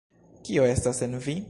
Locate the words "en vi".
1.09-1.37